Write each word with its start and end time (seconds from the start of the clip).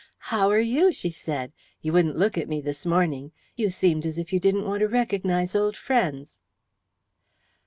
"How 0.33 0.49
are 0.49 0.57
you?" 0.57 0.91
she 0.91 1.11
said. 1.11 1.53
"You 1.83 1.93
wouldn't 1.93 2.17
look 2.17 2.35
at 2.35 2.49
me 2.49 2.59
this 2.59 2.87
morning. 2.87 3.33
You 3.55 3.69
seemed 3.69 4.03
as 4.03 4.17
if 4.17 4.33
you 4.33 4.39
didn't 4.39 4.65
want 4.65 4.79
to 4.79 4.87
recognize 4.87 5.55
old 5.55 5.77
friends." 5.77 6.39